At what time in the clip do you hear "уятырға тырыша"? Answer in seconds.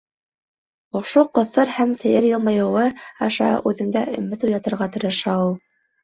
4.49-5.37